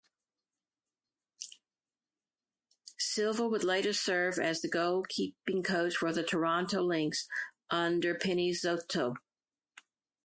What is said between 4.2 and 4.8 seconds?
as the